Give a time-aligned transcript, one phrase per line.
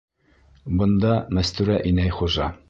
[0.79, 2.51] Бында Мәстүрә инәй хужа!